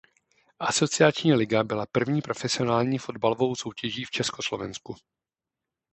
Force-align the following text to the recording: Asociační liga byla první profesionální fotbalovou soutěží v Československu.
Asociační 0.59 1.33
liga 1.33 1.63
byla 1.63 1.85
první 1.91 2.21
profesionální 2.21 2.97
fotbalovou 2.97 3.55
soutěží 3.55 4.03
v 4.05 4.11
Československu. 4.11 4.95